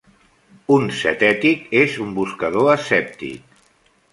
[0.77, 3.63] Un zetètic és un "buscador escèptic"..